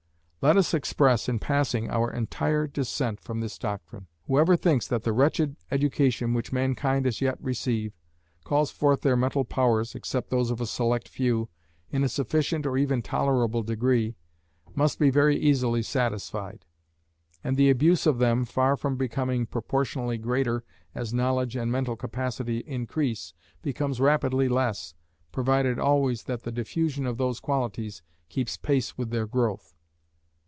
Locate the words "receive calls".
7.39-8.71